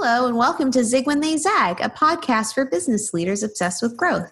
[0.00, 3.96] Hello, and welcome to Zig When They Zag, a podcast for business leaders obsessed with
[3.96, 4.30] growth.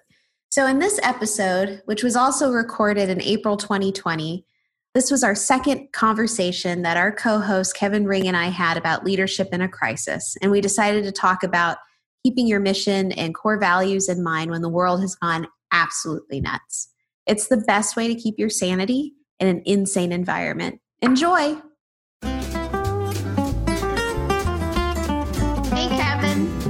[0.49, 4.47] So, in this episode, which was also recorded in April 2020,
[4.95, 9.05] this was our second conversation that our co host Kevin Ring and I had about
[9.05, 10.37] leadership in a crisis.
[10.41, 11.79] And we decided to talk about
[12.23, 16.91] keeping your mission and core values in mind when the world has gone absolutely nuts.
[17.27, 20.81] It's the best way to keep your sanity in an insane environment.
[21.03, 21.61] Enjoy!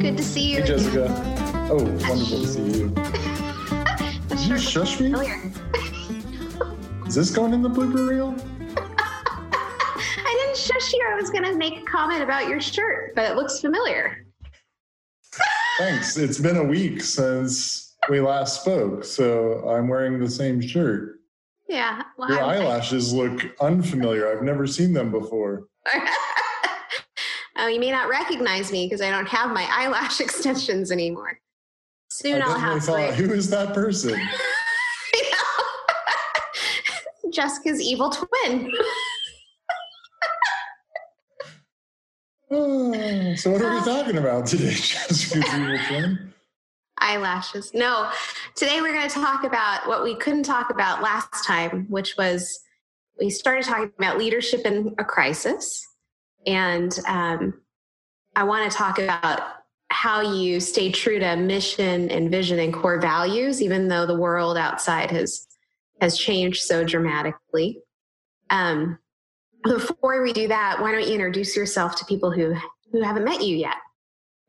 [0.07, 0.61] Good to see you.
[0.61, 1.07] Hey, Jessica.
[1.69, 2.89] Oh, wonderful to see you.
[4.29, 5.13] Did you shush me?
[7.09, 8.33] Is this going in the blooper reel?
[8.79, 11.05] I didn't shush you.
[11.11, 14.25] I was going to make a comment about your shirt, but it looks familiar.
[15.79, 16.17] Thanks.
[16.17, 21.19] It's been a week since we last spoke, so I'm wearing the same shirt.
[21.69, 22.03] Yeah.
[22.17, 24.31] Well, Your I'm, eyelashes look unfamiliar.
[24.31, 25.67] I've never seen them before.
[27.69, 31.39] You may not recognize me because I don't have my eyelash extensions anymore.
[32.11, 32.83] Soon I will have.
[32.83, 34.21] Thought, who is that person?
[37.33, 38.73] Jessica's evil twin.
[42.51, 46.33] oh, so what are we uh, talking about today, Jessica's evil twin?
[46.99, 47.75] Eyelashes.
[47.75, 48.11] No,
[48.55, 52.61] today we're going to talk about what we couldn't talk about last time, which was
[53.21, 55.87] we started talking about leadership in a crisis
[56.47, 57.55] and um,
[58.35, 59.43] I want to talk about
[59.89, 64.57] how you stay true to mission and vision and core values, even though the world
[64.57, 65.47] outside has
[66.01, 67.81] has changed so dramatically.
[68.51, 68.99] Um,
[69.65, 72.55] before we do that, why don't you introduce yourself to people who
[72.93, 73.77] who haven't met you yet?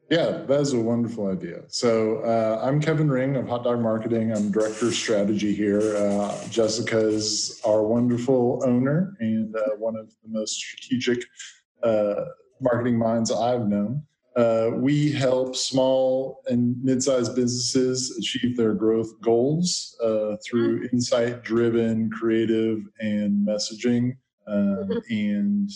[0.10, 1.64] Yeah, that is a wonderful idea.
[1.68, 4.32] So uh, I'm Kevin Ring of Hot Dog Marketing.
[4.32, 5.98] I'm director of strategy here.
[5.98, 11.26] Uh, Jessica is our wonderful owner and uh, one of the most strategic
[11.84, 12.26] uh,
[12.60, 14.04] marketing minds I've known.
[14.36, 20.96] Uh, we help small and mid-sized businesses achieve their growth goals uh, through mm-hmm.
[20.96, 24.16] insight-driven, creative, and messaging,
[24.48, 24.98] um, mm-hmm.
[25.10, 25.72] and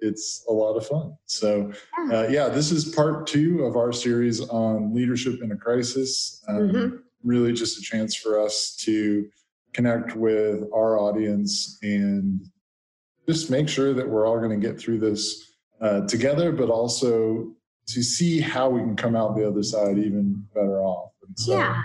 [0.00, 1.16] it's a lot of fun.
[1.26, 1.72] So,
[2.12, 6.42] uh, yeah, this is part two of our series on leadership in a crisis.
[6.48, 6.96] Um, mm-hmm.
[7.22, 9.28] Really, just a chance for us to
[9.72, 12.44] connect with our audience and
[13.28, 17.52] just make sure that we're all going to get through this uh, together, but also
[17.88, 21.12] to see how we can come out the other side even better off.
[21.36, 21.82] So yeah,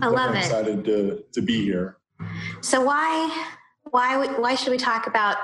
[0.00, 0.38] I love it.
[0.38, 1.98] Excited to to be here.
[2.60, 3.46] So why
[3.90, 5.38] why why should we talk about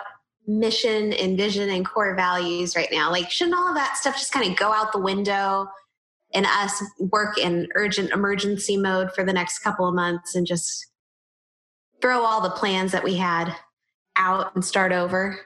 [0.46, 3.10] mission and vision and core values right now?
[3.10, 5.68] Like, shouldn't all of that stuff just kind of go out the window?
[6.34, 10.86] and us work in urgent emergency mode for the next couple of months and just
[12.00, 13.54] throw all the plans that we had
[14.16, 15.38] out and start over?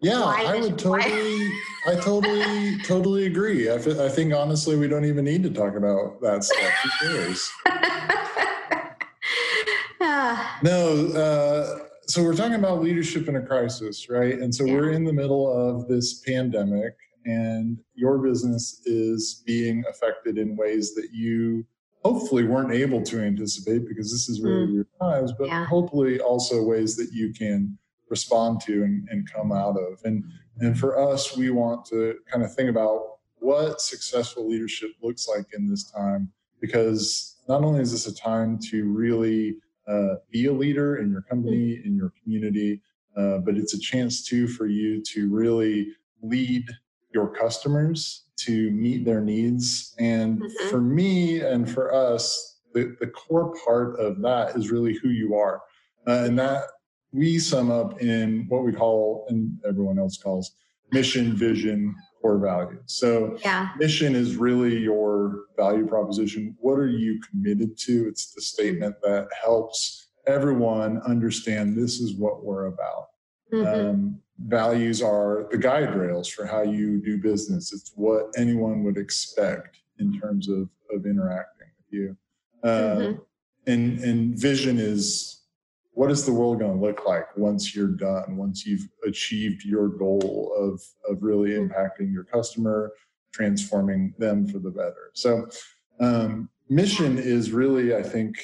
[0.00, 1.50] Yeah, I would totally,
[1.86, 3.68] I totally, totally agree.
[3.68, 6.72] I, f- I think honestly, we don't even need to talk about that stuff.
[7.00, 7.50] Who cares?
[10.62, 14.38] no, uh, so we're talking about leadership in a crisis, right?
[14.38, 14.74] And so yeah.
[14.74, 20.94] we're in the middle of this pandemic, and your business is being affected in ways
[20.94, 21.66] that you
[22.04, 24.72] hopefully weren't able to anticipate because this is really mm.
[24.74, 25.66] weird times, but yeah.
[25.66, 27.76] hopefully also ways that you can
[28.10, 30.00] respond to and, and come out of.
[30.04, 30.24] And
[30.60, 35.46] and for us, we want to kind of think about what successful leadership looks like
[35.56, 40.52] in this time, because not only is this a time to really uh, be a
[40.52, 42.80] leader in your company, in your community,
[43.16, 45.92] uh, but it's a chance too for you to really
[46.22, 46.68] lead
[47.14, 49.94] your customers to meet their needs.
[49.98, 50.68] And mm-hmm.
[50.68, 55.36] for me and for us, the, the core part of that is really who you
[55.36, 55.62] are.
[56.06, 56.64] Uh, and that
[57.12, 60.52] we sum up in what we call, and everyone else calls,
[60.92, 62.82] mission, vision, core values.
[62.86, 63.70] So, yeah.
[63.78, 66.56] mission is really your value proposition.
[66.60, 68.08] What are you committed to?
[68.08, 73.06] It's the statement that helps everyone understand this is what we're about.
[73.52, 73.90] Mm-hmm.
[73.90, 77.72] Um, values are the guide rails for how you do business.
[77.72, 82.16] It's what anyone would expect in terms of, of interacting with you.
[82.62, 83.22] Uh, mm-hmm.
[83.66, 85.37] and, and vision is
[85.98, 89.88] what is the world going to look like once you're done once you've achieved your
[89.88, 90.80] goal of
[91.10, 92.92] of really impacting your customer
[93.32, 95.48] transforming them for the better so
[95.98, 98.38] um, mission is really i think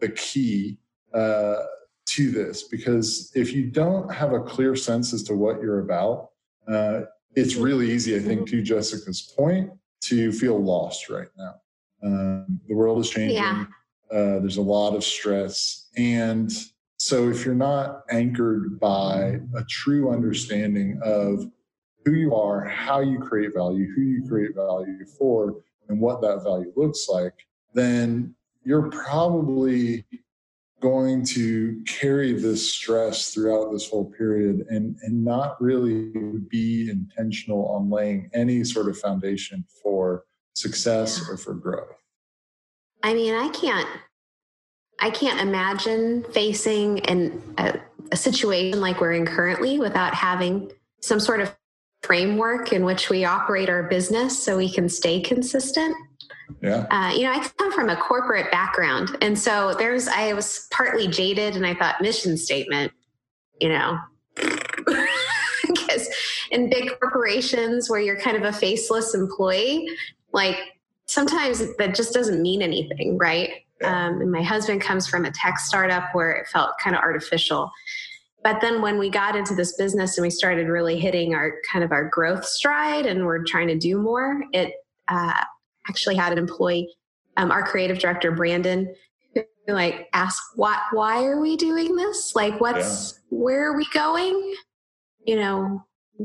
[0.00, 0.78] the key
[1.12, 1.64] uh,
[2.06, 6.30] to this because if you don't have a clear sense as to what you're about
[6.68, 7.02] uh,
[7.36, 9.70] it's really easy i think to jessica's point
[10.00, 11.54] to feel lost right now
[12.02, 13.66] um, the world is changing yeah.
[14.10, 16.50] uh, there's a lot of stress and
[16.98, 21.44] so if you're not anchored by a true understanding of
[22.04, 25.56] who you are, how you create value, who you create value for,
[25.88, 27.34] and what that value looks like,
[27.72, 30.04] then you're probably
[30.80, 36.12] going to carry this stress throughout this whole period and, and not really
[36.48, 40.24] be intentional on laying any sort of foundation for
[40.54, 41.96] success or for growth.
[43.02, 43.88] I mean, I can't
[45.04, 47.78] I can't imagine facing an, a,
[48.10, 50.72] a situation like we're in currently without having
[51.02, 51.54] some sort of
[52.02, 55.94] framework in which we operate our business so we can stay consistent.
[56.62, 56.86] Yeah.
[56.90, 59.18] Uh, you know, I come from a corporate background.
[59.20, 62.90] And so there's, I was partly jaded and I thought mission statement,
[63.60, 63.98] you know,
[65.66, 66.08] because
[66.50, 69.86] in big corporations where you're kind of a faceless employee,
[70.32, 70.56] like
[71.04, 73.63] sometimes that just doesn't mean anything, right?
[73.80, 74.06] Yeah.
[74.06, 77.70] Um, and my husband comes from a tech startup where it felt kind of artificial.
[78.44, 81.82] But then when we got into this business and we started really hitting our kind
[81.82, 84.74] of our growth stride and we're trying to do more, it
[85.08, 85.32] uh,
[85.88, 86.88] actually had an employee,
[87.38, 88.94] um, our creative director, Brandon,
[89.34, 90.78] who like asked, "What?
[90.92, 92.32] Why are we doing this?
[92.34, 93.38] Like, what's yeah.
[93.38, 94.54] where are we going?
[95.26, 95.82] You know,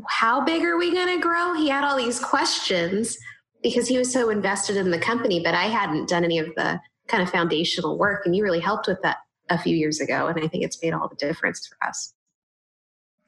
[0.07, 3.18] how big are we going to grow?" He had all these questions
[3.63, 6.80] because he was so invested in the company, but I hadn't done any of the
[7.09, 9.17] kind of foundational work, and you really helped with that
[9.50, 12.13] a few years ago, and I think it's made all the difference for us.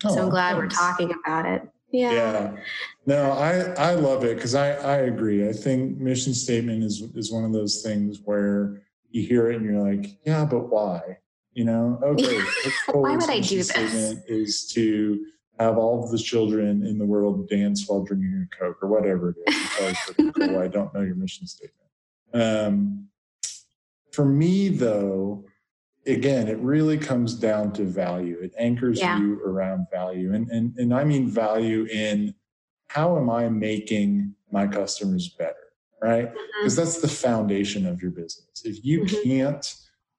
[0.06, 0.76] Oh, so I'm glad thanks.
[0.80, 1.68] we're talking about it.
[1.92, 2.12] Yeah.
[2.14, 2.56] Yeah.
[3.06, 5.48] No, I I love it because I I agree.
[5.48, 9.66] I think mission statement is is one of those things where you hear it and
[9.66, 11.18] you're like, yeah, but why?
[11.54, 12.40] You know, okay.
[12.94, 13.76] why would I do this?
[14.28, 15.26] Is to
[15.60, 19.36] have all of the children in the world dance while drinking a Coke or whatever
[19.46, 20.32] it is.
[20.34, 20.60] cool.
[20.60, 21.90] I don't know your mission statement.
[22.34, 23.10] Um,
[24.12, 25.46] for me, though,
[26.06, 28.40] again, it really comes down to value.
[28.42, 29.20] It anchors yeah.
[29.20, 30.34] you around value.
[30.34, 32.34] And, and, and I mean value in
[32.88, 35.56] how am I making my customers better,
[36.02, 36.30] right?
[36.32, 36.84] Because mm-hmm.
[36.84, 38.64] that's the foundation of your business.
[38.66, 39.30] If you mm-hmm.
[39.30, 39.76] can't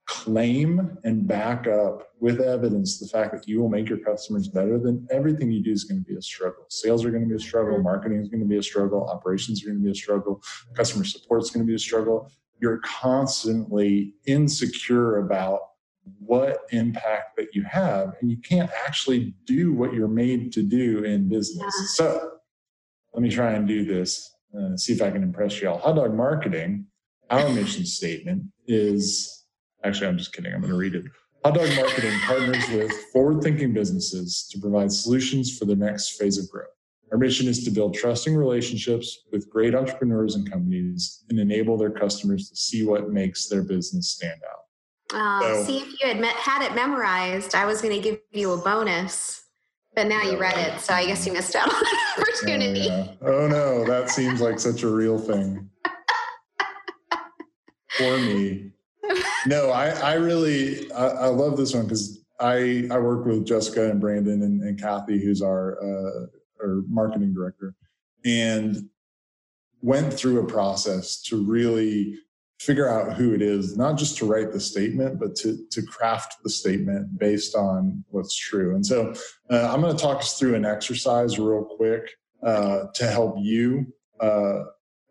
[0.07, 4.79] claim and back up with evidence the fact that you will make your customers better,
[4.79, 6.65] then everything you do is going to be a struggle.
[6.69, 7.85] Sales are going to be a struggle, mm-hmm.
[7.85, 10.43] marketing is going to be a struggle, operations are going to be a struggle,
[10.75, 12.31] customer support is going to be a struggle.
[12.63, 15.61] You're constantly insecure about
[16.19, 21.05] what impact that you have and you can't actually do what you're made to do
[21.05, 21.75] in business.
[21.81, 21.87] Yeah.
[21.87, 22.31] so
[23.13, 25.95] let me try and do this uh, see if i can impress you all hot
[25.97, 26.87] dog marketing
[27.31, 29.45] our mission statement is
[29.85, 31.05] actually i'm just kidding i'm going to read it.
[31.45, 36.49] Hot dog marketing partners with forward-thinking businesses to provide solutions for the next phase of
[36.51, 36.69] growth
[37.13, 41.91] our mission is to build trusting relationships with great entrepreneurs and companies and enable their
[41.91, 44.63] customers to see what makes their business stand out
[45.15, 48.21] uh, so, see if you had met, had it memorized, I was going to give
[48.33, 49.45] you a bonus,
[49.95, 52.89] but now you read it, so I guess you missed out on that opportunity.
[52.91, 53.29] Oh, yeah.
[53.29, 55.69] oh no, that seems like such a real thing
[57.91, 58.71] for me.
[59.47, 63.91] No, I, I really I, I love this one because I I work with Jessica
[63.91, 66.27] and Brandon and, and Kathy, who's our uh,
[66.63, 67.75] our marketing director,
[68.25, 68.89] and
[69.81, 72.19] went through a process to really
[72.61, 76.37] figure out who it is, not just to write the statement, but to, to craft
[76.45, 78.77] the statement based on what's true.
[78.77, 79.13] And so
[79.51, 82.09] uh, I'm going to talk us through an exercise real quick
[82.41, 84.61] uh, to help you uh,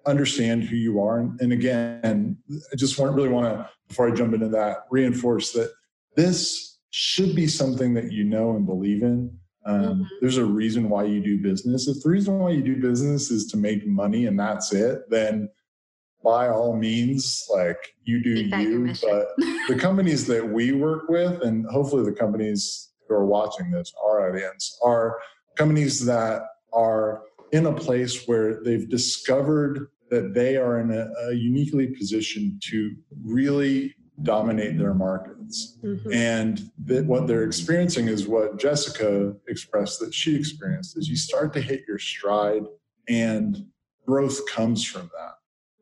[0.05, 1.19] understand who you are.
[1.19, 2.37] And, and again,
[2.71, 5.73] I just want, really want to, before I jump into that, reinforce that
[6.15, 9.37] this should be something that you know and believe in.
[9.65, 10.03] Um, mm-hmm.
[10.21, 11.87] There's a reason why you do business.
[11.87, 15.49] If the reason why you do business is to make money and that's it, then
[16.23, 18.93] by all means, like you do you.
[19.01, 19.27] But
[19.67, 24.29] the companies that we work with, and hopefully the companies who are watching this, our
[24.29, 25.17] audience, are
[25.55, 31.33] companies that are in a place where they've discovered that they are in a, a
[31.33, 35.77] uniquely positioned to really dominate their markets.
[35.83, 36.13] Mm-hmm.
[36.13, 41.53] And that what they're experiencing is what Jessica expressed that she experienced is you start
[41.53, 42.63] to hit your stride
[43.07, 43.65] and
[44.05, 45.33] growth comes from that.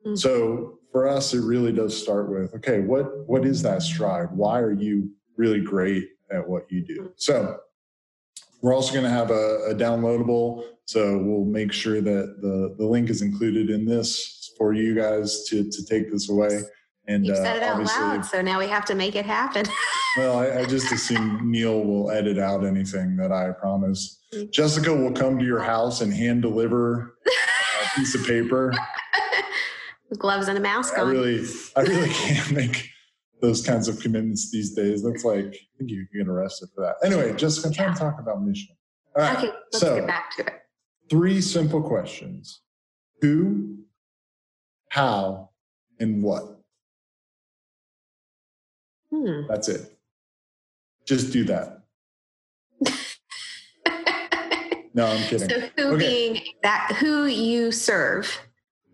[0.06, 0.16] Mm-hmm.
[0.16, 4.30] So for us, it really does start with okay, what what is that stride?
[4.32, 7.02] Why are you really great at what you do?
[7.02, 7.14] Mm-hmm.
[7.18, 7.60] So
[8.62, 10.66] we're also going to have a, a, downloadable.
[10.84, 15.46] So we'll make sure that the the link is included in this for you guys
[15.46, 16.62] to to take this away.
[17.10, 19.66] And you said uh, it out loud, so now we have to make it happen.
[20.18, 24.22] well, I, I, just assume Neil will edit out anything that I promise.
[24.34, 24.52] Mm-hmm.
[24.52, 28.74] Jessica will come to your house and hand deliver a piece of paper
[30.18, 31.12] gloves and a mask I on.
[31.12, 32.90] really, I really can't make
[33.42, 35.04] those kinds of commitments these days.
[35.04, 36.96] That's like, I think you can get arrested for that.
[37.06, 38.76] Anyway, Jessica, I'm trying to talk about mission.
[39.16, 39.38] All right.
[39.38, 40.54] Okay, let's so, get back to it.
[41.10, 42.62] three simple questions
[43.22, 43.78] who,
[44.90, 45.50] how,
[46.00, 46.59] and what.
[49.12, 49.48] Hmm.
[49.48, 49.98] That's it.
[51.06, 51.84] Just do that.
[54.94, 55.50] no, I'm kidding.
[55.50, 55.98] So who okay.
[55.98, 58.40] being that who you serve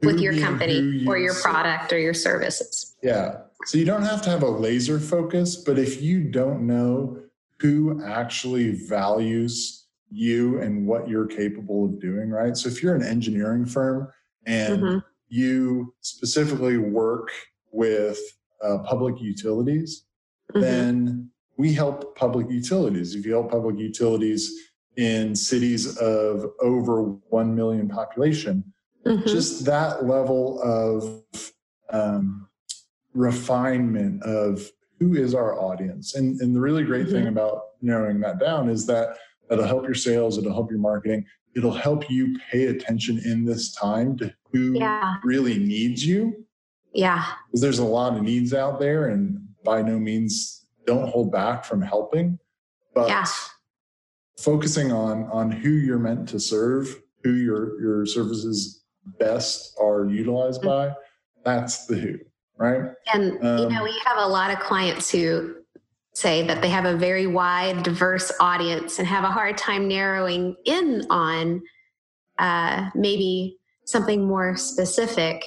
[0.01, 1.43] who with your company you or your serve.
[1.43, 2.95] product or your services.
[3.03, 3.41] Yeah.
[3.65, 7.19] So you don't have to have a laser focus, but if you don't know
[7.59, 12.55] who actually values you and what you're capable of doing, right?
[12.55, 14.07] So if you're an engineering firm
[14.45, 14.97] and mm-hmm.
[15.27, 17.29] you specifically work
[17.71, 18.19] with
[18.63, 20.05] uh, public utilities,
[20.53, 20.61] mm-hmm.
[20.61, 23.15] then we help public utilities.
[23.15, 24.53] If you help public utilities
[24.97, 28.63] in cities of over 1 million population,
[29.05, 29.27] mm-hmm.
[29.27, 31.23] just that level of
[31.89, 32.47] um,
[33.13, 34.69] refinement of
[34.99, 36.15] who is our audience.
[36.15, 37.37] And, and the really great thing mm-hmm.
[37.37, 39.17] about narrowing that down is that
[39.51, 43.73] it'll help your sales, it'll help your marketing, it'll help you pay attention in this
[43.73, 45.15] time to who yeah.
[45.23, 46.44] really needs you.
[46.95, 47.25] Yeah.
[47.47, 51.65] Because there's a lot of needs out there, and by no means don't hold back
[51.65, 52.39] from helping.
[52.93, 53.25] But yeah.
[54.39, 58.83] focusing on on who you're meant to serve, who your your services
[59.19, 60.91] best are utilized mm-hmm.
[60.91, 60.95] by,
[61.43, 62.17] that's the who,
[62.57, 62.91] right?
[63.13, 65.55] And um, you know, we have a lot of clients who
[66.13, 70.55] say that they have a very wide, diverse audience and have a hard time narrowing
[70.63, 71.61] in on
[72.39, 75.43] uh, maybe something more specific.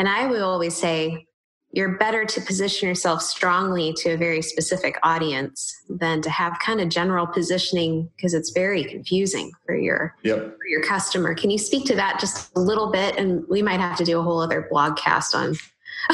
[0.00, 1.26] And I will always say,
[1.72, 6.80] you're better to position yourself strongly to a very specific audience than to have kind
[6.80, 10.38] of general positioning because it's very confusing for your yep.
[10.38, 11.34] for your customer.
[11.34, 13.18] Can you speak to that just a little bit?
[13.18, 15.48] And we might have to do a whole other blog cast on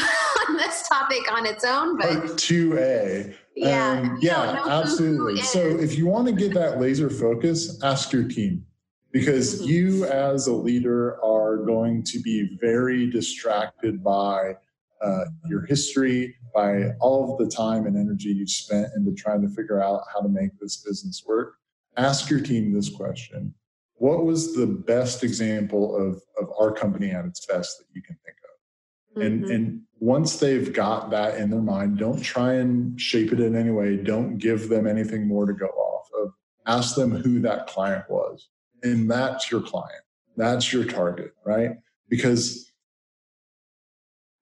[0.49, 1.97] on this topic on its own.
[1.97, 3.37] But two A.
[3.55, 5.41] Yeah, um, yeah, absolutely.
[5.43, 8.67] So if you want to get that laser focus, ask your team
[9.17, 9.71] because mm-hmm.
[9.71, 14.53] you as a leader are going to be very distracted by
[15.01, 19.49] uh, your history, by all of the time and energy you've spent into trying to
[19.49, 21.55] figure out how to make this business work.
[21.97, 23.55] Ask your team this question
[23.95, 28.19] What was the best example of, of our company at its best that you can
[28.23, 29.23] think of?
[29.23, 29.27] Mm-hmm.
[29.27, 33.57] And, and once they've got that in their mind, don't try and shape it in
[33.57, 33.97] any way.
[33.97, 36.33] Don't give them anything more to go off of.
[36.67, 38.49] Ask them who that client was.
[38.83, 40.03] And that's your client.
[40.37, 41.71] That's your target, right?
[42.09, 42.71] Because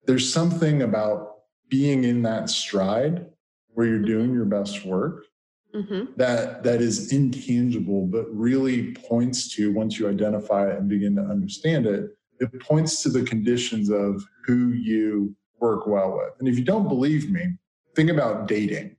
[0.06, 1.34] there's something about
[1.68, 3.26] being in that stride
[3.68, 5.24] where you're doing your best work
[5.74, 6.04] mm-hmm.
[6.16, 11.22] that that is intangible but really points to once you identify it and begin to
[11.22, 12.10] understand it
[12.40, 16.32] it points to the conditions of who you work well with.
[16.38, 17.56] And if you don't believe me,
[17.94, 18.96] think about dating.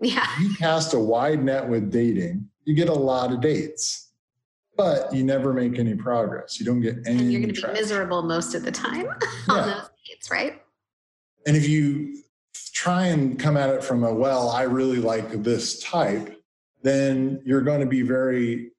[0.00, 0.26] Yeah.
[0.34, 4.03] If you cast a wide net with dating, you get a lot of dates,
[4.76, 6.58] but you never make any progress.
[6.58, 7.18] You don't get any.
[7.18, 9.06] And you're going to be miserable most of the time
[9.48, 10.62] on those dates, right?
[11.46, 12.22] And if you
[12.72, 16.40] try and come at it from a, well, I really like this type,
[16.82, 18.70] then you're going to be very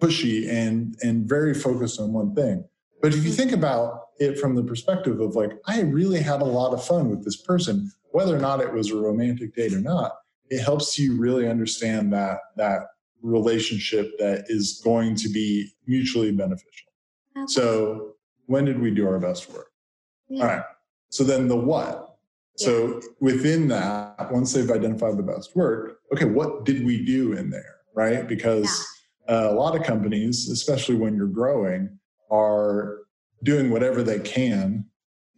[0.00, 2.64] pushy and and very focused on one thing.
[3.00, 3.36] But if you mm-hmm.
[3.36, 7.10] think about it from the perspective of like, I really had a lot of fun
[7.10, 10.12] with this person, whether or not it was a romantic date or not,
[10.48, 12.82] it helps you really understand that that
[13.26, 16.92] relationship that is going to be mutually beneficial.
[17.36, 17.46] Okay.
[17.48, 18.14] So
[18.46, 19.70] when did we do our best work?
[20.28, 20.42] Yeah.
[20.42, 20.64] All right.
[21.10, 22.16] So then the what?
[22.58, 22.66] Yeah.
[22.66, 27.50] So within that, once they've identified the best work, okay, what did we do in
[27.50, 27.76] there?
[27.94, 28.26] Right?
[28.26, 28.86] Because
[29.28, 29.34] yeah.
[29.34, 31.98] uh, a lot of companies, especially when you're growing,
[32.30, 32.98] are
[33.42, 34.84] doing whatever they can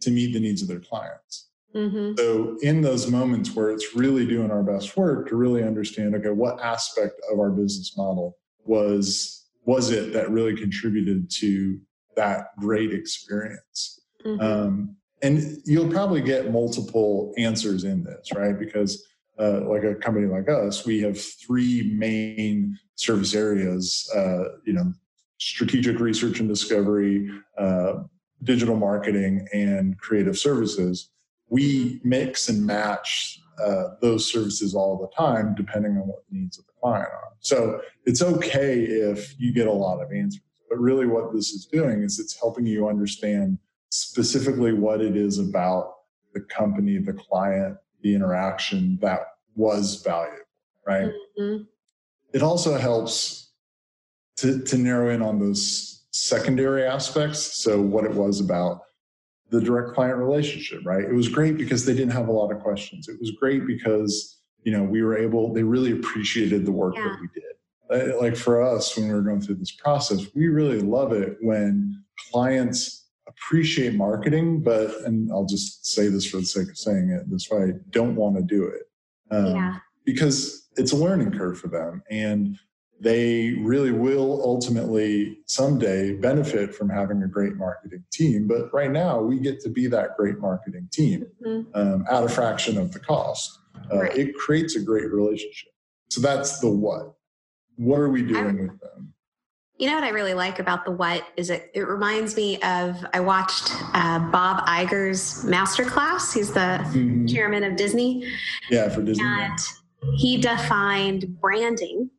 [0.01, 1.48] to meet the needs of their clients.
[1.75, 2.13] Mm-hmm.
[2.17, 6.29] So, in those moments where it's really doing our best work to really understand, okay,
[6.29, 11.79] what aspect of our business model was was it that really contributed to
[12.15, 13.99] that great experience?
[14.25, 14.41] Mm-hmm.
[14.41, 18.57] Um, and you'll probably get multiple answers in this, right?
[18.57, 19.05] Because
[19.37, 24.09] uh, like a company like us, we have three main service areas.
[24.15, 24.93] Uh, you know,
[25.39, 28.03] strategic research and discovery, uh,
[28.43, 31.11] digital marketing, and creative services,
[31.49, 36.57] we mix and match uh, those services all the time, depending on what the needs
[36.57, 37.33] of the client are.
[37.39, 41.65] So it's okay if you get a lot of answers, but really what this is
[41.65, 43.57] doing is it's helping you understand
[43.89, 45.93] specifically what it is about
[46.33, 49.21] the company, the client, the interaction that
[49.55, 50.37] was valuable,
[50.87, 51.11] right?
[51.39, 51.63] Mm-hmm.
[52.33, 53.51] It also helps
[54.37, 57.39] to, to narrow in on those secondary aspects.
[57.39, 58.81] So, what it was about
[59.49, 61.03] the direct client relationship, right?
[61.03, 63.07] It was great because they didn't have a lot of questions.
[63.07, 67.03] It was great because, you know, we were able, they really appreciated the work yeah.
[67.03, 67.43] that we did.
[68.19, 72.03] like for us when we were going through this process, we really love it when
[72.31, 77.29] clients appreciate marketing, but and I'll just say this for the sake of saying it
[77.29, 78.83] this way, don't want to do it.
[79.31, 79.75] Um, yeah.
[80.05, 82.03] Because it's a learning curve for them.
[82.09, 82.57] And
[82.99, 88.47] they really will ultimately someday benefit from having a great marketing team.
[88.47, 91.69] But right now, we get to be that great marketing team mm-hmm.
[91.73, 93.57] um, at a fraction of the cost.
[93.91, 94.17] Uh, right.
[94.17, 95.71] It creates a great relationship.
[96.09, 97.13] So that's the what.
[97.77, 99.13] What are we doing I, with them?
[99.77, 101.71] You know what I really like about the what is it?
[101.73, 106.33] It reminds me of I watched uh, Bob Iger's masterclass.
[106.33, 107.27] He's the mm-hmm.
[107.27, 108.29] chairman of Disney.
[108.69, 109.23] Yeah, for Disney.
[109.23, 109.57] And
[110.17, 112.09] he defined branding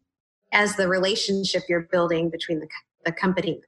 [0.52, 2.68] as the relationship you're building between the,
[3.04, 3.66] the company and the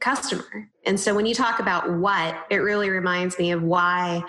[0.00, 0.70] customer.
[0.84, 4.22] And so when you talk about what, it really reminds me of why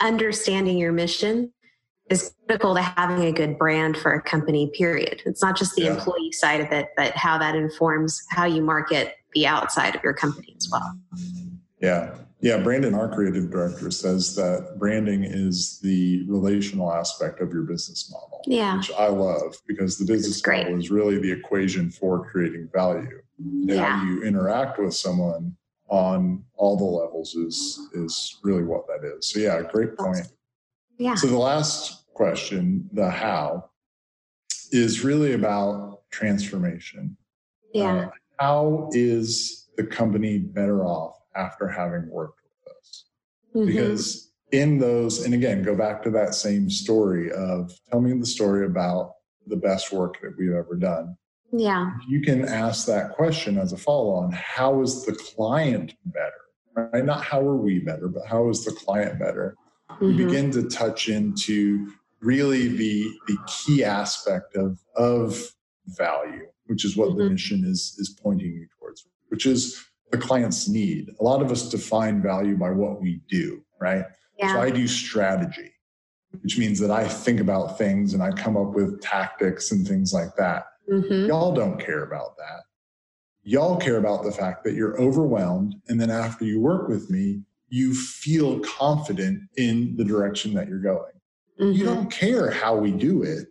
[0.00, 1.52] understanding your mission
[2.10, 5.22] is critical to having a good brand for a company, period.
[5.26, 5.94] It's not just the yeah.
[5.94, 10.14] employee side of it, but how that informs how you market the outside of your
[10.14, 10.98] company as well.
[11.80, 12.14] Yeah.
[12.40, 12.58] Yeah.
[12.58, 18.42] Brandon, our creative director, says that branding is the relational aspect of your business model.
[18.46, 18.76] Yeah.
[18.76, 23.22] Which I love because the business model is really the equation for creating value.
[23.38, 23.84] Yeah.
[23.84, 25.56] How you interact with someone
[25.88, 29.26] on all the levels is is really what that is.
[29.26, 30.26] So yeah, great point.
[30.98, 31.14] Yeah.
[31.14, 33.70] So the last question, the how,
[34.72, 37.16] is really about transformation.
[37.72, 38.06] Yeah.
[38.06, 43.04] Uh, how is the company better off after having worked with us?
[43.54, 43.66] Mm-hmm.
[43.66, 48.26] Because in those, and again, go back to that same story of tell me the
[48.26, 49.12] story about
[49.46, 51.16] the best work that we've ever done.
[51.52, 51.92] Yeah.
[52.06, 56.32] You can ask that question as a follow on how is the client better?
[56.74, 57.04] Right?
[57.04, 59.56] Not how are we better, but how is the client better?
[59.90, 60.16] mm-hmm.
[60.16, 65.40] begin to touch into really the the key aspect of of
[65.86, 67.18] value, which is what mm-hmm.
[67.18, 71.10] the mission is is pointing you towards, which is the client's need.
[71.20, 74.04] A lot of us define value by what we do, right?
[74.38, 74.54] Yeah.
[74.54, 75.72] So I do strategy,
[76.42, 80.12] which means that I think about things and I come up with tactics and things
[80.12, 80.66] like that.
[80.90, 81.26] Mm-hmm.
[81.26, 82.62] Y'all don't care about that.
[83.42, 85.74] Y'all care about the fact that you're overwhelmed.
[85.88, 90.78] And then after you work with me, you feel confident in the direction that you're
[90.78, 91.12] going.
[91.60, 91.72] Mm-hmm.
[91.72, 93.48] You don't care how we do it.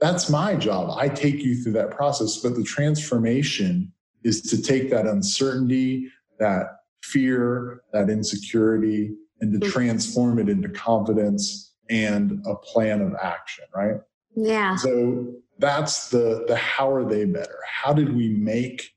[0.00, 0.96] That's my job.
[0.96, 2.38] I take you through that process.
[2.38, 3.92] But the transformation
[4.24, 9.70] is to take that uncertainty, that fear, that insecurity, and to mm-hmm.
[9.70, 13.96] transform it into confidence and a plan of action, right?
[14.36, 14.76] Yeah.
[14.76, 17.58] So that's the the how are they better?
[17.66, 18.94] How did we make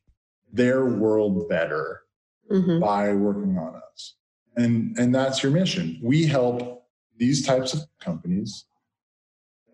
[0.51, 2.01] their world better
[2.51, 2.79] mm-hmm.
[2.79, 4.15] by working on us?
[4.55, 6.85] and and that's your mission we help
[7.17, 8.65] these types of companies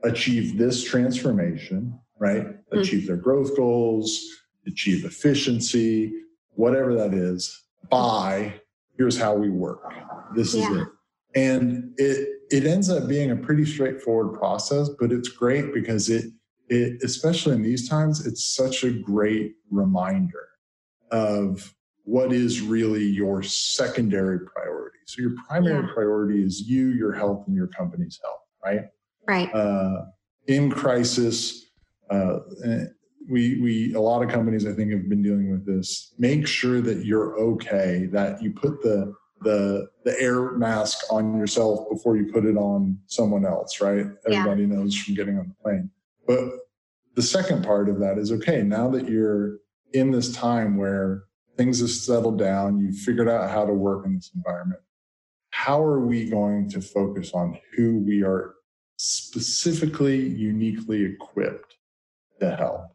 [0.04, 2.80] achieve this transformation right mm-hmm.
[2.80, 6.14] achieve their growth goals achieve efficiency
[6.56, 8.54] whatever that is by
[8.98, 9.94] here's how we work
[10.36, 10.70] this yeah.
[10.70, 10.88] is it
[11.36, 16.26] and it it ends up being a pretty straightforward process but it's great because it
[16.70, 20.50] it especially in these times it's such a great reminder
[21.12, 21.74] of
[22.10, 24.98] what is really your secondary priority.
[25.06, 25.94] So your primary yeah.
[25.94, 28.86] priority is you, your health, and your company's health, right?
[29.28, 29.54] Right.
[29.54, 30.06] Uh,
[30.48, 31.68] in crisis,
[32.10, 32.40] uh,
[33.28, 36.14] we we a lot of companies I think have been dealing with this.
[36.18, 38.08] Make sure that you're okay.
[38.12, 43.00] That you put the the the air mask on yourself before you put it on
[43.08, 44.06] someone else, right?
[44.26, 44.76] Everybody yeah.
[44.76, 45.90] knows from getting on the plane.
[46.28, 46.40] But
[47.16, 48.62] the second part of that is okay.
[48.62, 49.58] Now that you're
[49.94, 51.24] in this time where
[51.58, 54.82] things have settled down, you've figured out how to work in this environment.
[55.52, 58.56] How are we going to focus on who we are
[58.98, 61.76] specifically, uniquely equipped
[62.40, 62.86] to help?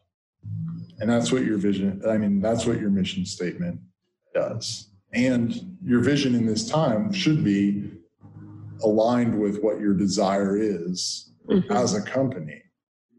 [1.01, 3.81] And that's what your vision, I mean, that's what your mission statement
[4.33, 4.91] does.
[5.13, 7.91] And your vision in this time should be
[8.83, 11.73] aligned with what your desire is mm-hmm.
[11.73, 12.63] as a company.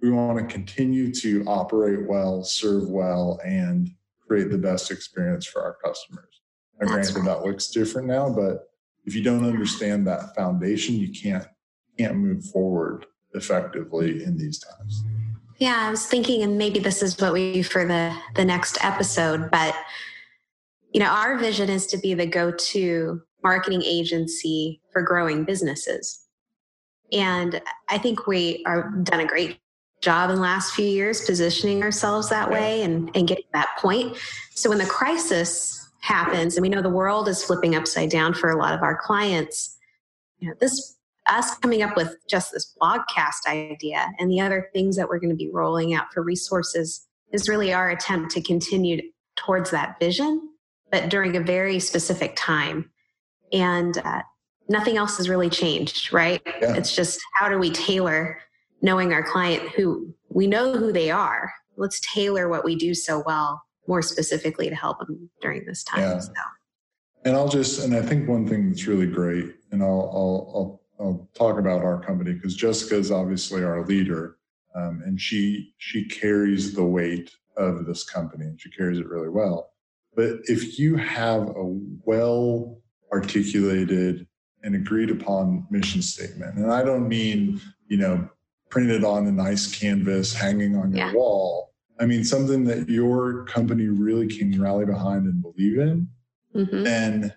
[0.01, 3.89] We want to continue to operate well, serve well, and
[4.27, 6.41] create the best experience for our customers.
[6.79, 7.25] And granted, right.
[7.25, 8.67] that looks different now, but
[9.05, 11.45] if you don't understand that foundation, you can't
[11.97, 15.03] can't move forward effectively in these times.
[15.58, 18.78] Yeah, I was thinking, and maybe this is what we do for the the next
[18.84, 19.76] episode, but
[20.91, 26.26] you know, our vision is to be the go-to marketing agency for growing businesses.
[27.12, 29.60] And I think we are done a great
[30.02, 34.18] job in the last few years positioning ourselves that way and, and getting that point.
[34.52, 38.50] So when the crisis happens, and we know the world is flipping upside down for
[38.50, 39.78] a lot of our clients,
[40.39, 40.94] you know, this
[41.27, 45.29] us coming up with just this blogcast idea and the other things that we're going
[45.29, 49.01] to be rolling out for resources is really our attempt to continue
[49.35, 50.49] towards that vision,
[50.91, 52.89] but during a very specific time.
[53.51, 54.21] And uh,
[54.69, 56.41] nothing else has really changed, right?
[56.61, 56.75] Yeah.
[56.75, 58.39] It's just how do we tailor
[58.81, 61.51] knowing our client who we know who they are.
[61.77, 66.01] Let's tailor what we do so well more specifically to help them during this time.
[66.01, 66.19] Yeah.
[66.19, 66.31] So.
[67.25, 70.81] And I'll just, and I think one thing that's really great, and I'll, I'll, I'll,
[70.99, 74.38] I'll talk about our company because Jessica is obviously our leader,
[74.75, 78.45] um, and she she carries the weight of this company.
[78.45, 79.71] And she carries it really well.
[80.15, 82.81] But if you have a well
[83.12, 84.27] articulated
[84.63, 88.29] and agreed upon mission statement, and I don't mean you know
[88.69, 91.13] printed on a nice canvas hanging on your yeah.
[91.13, 91.73] wall.
[91.99, 96.08] I mean something that your company really can rally behind and believe in.
[96.53, 96.84] Mm-hmm.
[96.84, 97.34] Then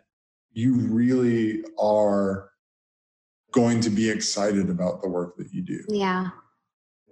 [0.53, 2.51] you really are
[3.59, 5.83] going to be excited about the work that you do.
[5.89, 6.29] Yeah.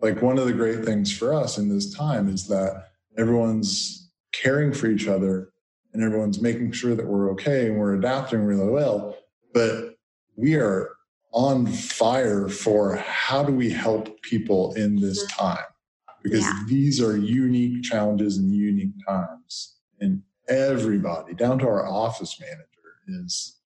[0.00, 4.72] Like one of the great things for us in this time is that everyone's caring
[4.72, 5.50] for each other
[5.92, 9.16] and everyone's making sure that we're okay and we're adapting really well.
[9.52, 9.96] But
[10.36, 10.90] we are
[11.32, 15.46] on fire for how do we help people in this mm-hmm.
[15.46, 15.64] time?
[16.22, 16.62] Because yeah.
[16.68, 19.78] these are unique challenges and unique times.
[20.00, 23.56] And everybody, down to our office manager, is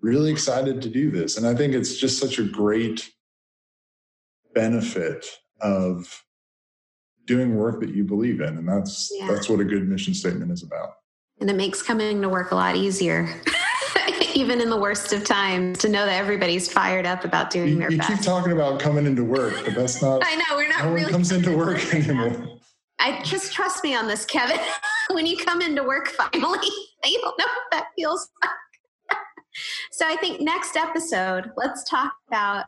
[0.00, 1.36] really excited to do this.
[1.36, 3.10] And I think it's just such a great
[4.54, 5.26] benefit
[5.60, 6.24] of
[7.26, 8.56] doing work that you believe in.
[8.58, 9.28] And that's yeah.
[9.28, 10.94] that's what a good mission statement is about.
[11.40, 13.28] And it makes coming to work a lot easier.
[14.34, 17.78] Even in the worst of times, to know that everybody's fired up about doing you,
[17.78, 18.10] their you best.
[18.10, 20.22] You keep talking about coming into work, but that's not.
[20.24, 20.84] I know we're not.
[20.84, 22.58] No really one comes into work anymore.
[23.00, 24.58] I just trust me on this, Kevin.
[25.10, 26.68] when you come into work finally,
[27.04, 28.50] you don't know what that feels like.
[29.92, 32.66] So I think next episode, let's talk about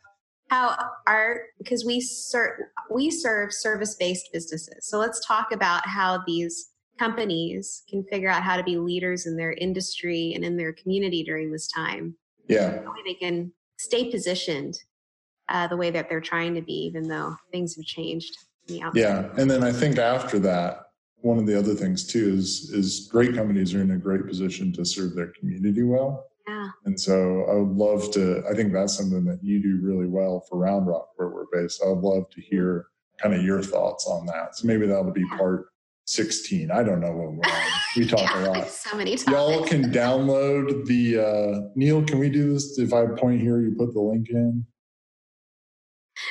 [0.50, 0.76] how
[1.06, 2.58] our because we serve
[2.90, 4.86] we serve service based businesses.
[4.86, 9.36] So let's talk about how these companies can figure out how to be leaders in
[9.36, 12.16] their industry and in their community during this time.
[12.48, 14.76] Yeah, they can stay positioned
[15.48, 18.36] uh, the way that they're trying to be, even though things have changed.
[18.66, 20.82] Yeah, and then I think after that,
[21.22, 24.72] one of the other things too is is great companies are in a great position
[24.74, 26.29] to serve their community well.
[26.50, 26.68] Yeah.
[26.84, 28.42] And so I would love to.
[28.50, 31.80] I think that's something that you do really well for Round Rock, where we're based.
[31.84, 32.86] I would love to hear
[33.22, 34.56] kind of your thoughts on that.
[34.56, 35.66] So maybe that'll be part
[36.06, 36.72] 16.
[36.72, 37.62] I don't know when we're on.
[37.96, 38.68] We talk yeah, a lot.
[38.68, 39.28] So many times.
[39.28, 42.02] Y'all can download the uh, Neil.
[42.02, 42.78] Can we do this?
[42.80, 44.66] If I point here, you put the link in.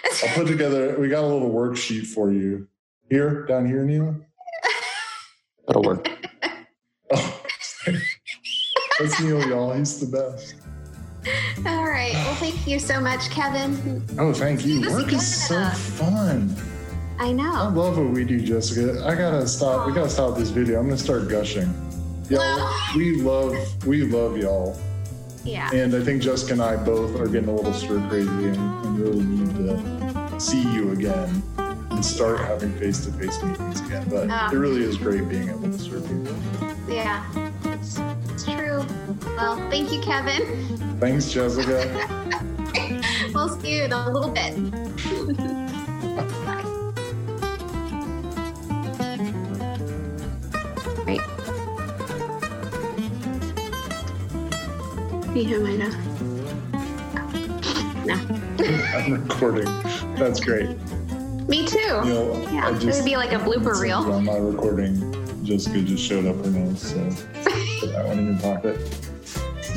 [0.06, 1.00] I'll put together.
[1.00, 2.68] We got a little worksheet for you
[3.10, 4.20] here, down here, Neil.
[5.68, 6.19] That'll work.
[9.00, 9.74] That's Neil, y'all.
[9.74, 10.56] He's the best.
[11.66, 12.14] All right.
[12.14, 14.04] Well, thank you so much, Kevin.
[14.18, 14.82] Oh, thank you.
[14.90, 16.56] Work is so fun.
[17.20, 17.54] I know.
[17.54, 19.04] I love what we do, Jessica.
[19.06, 19.82] I gotta stop.
[19.82, 19.88] Aww.
[19.88, 20.80] We gotta stop this video.
[20.80, 21.74] I'm gonna start gushing.
[22.30, 24.80] Y'all, we love, we love y'all.
[25.44, 25.70] Yeah.
[25.74, 29.00] And I think Jessica and I both are getting a little stir crazy and, and
[29.00, 34.08] really need to see you again and start having face to face meetings again.
[34.10, 34.56] But oh.
[34.56, 36.38] it really is great being able to serve people.
[36.88, 37.49] Yeah, it's, it's true.
[39.38, 40.44] Well, thank you, Kevin.
[41.00, 41.88] Thanks, Jessica.
[43.34, 44.56] we'll see you in a little bit.
[51.06, 51.20] right.
[55.24, 55.90] Can you hear my now?
[58.06, 58.16] No.
[58.96, 59.66] I'm recording.
[60.16, 60.78] That's great.
[61.48, 61.80] Me too.
[61.80, 63.98] You know, yeah, just, it would be like a blooper reel.
[63.98, 67.10] On my recording, Jessica just showed up her nose, so
[67.80, 68.78] put that one in your pocket.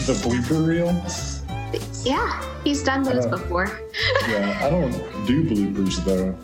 [0.06, 0.90] The blooper reel.
[2.04, 3.80] Yeah, he's done those before.
[4.28, 4.92] yeah, I don't
[5.26, 6.36] do bloopers though.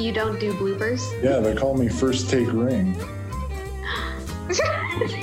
[0.00, 1.00] You don't do bloopers?
[1.22, 2.96] Yeah, they call me first take ring.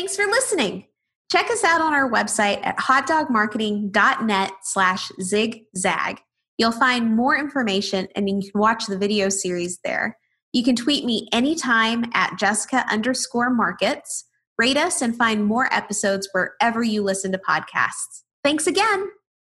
[0.00, 0.86] Thanks for listening.
[1.30, 6.22] Check us out on our website at hotdogmarketing.net slash zigzag.
[6.56, 10.16] You'll find more information and you can watch the video series there.
[10.54, 14.24] You can tweet me anytime at Jessica underscore markets.
[14.56, 18.22] Rate us and find more episodes wherever you listen to podcasts.
[18.42, 19.06] Thanks again.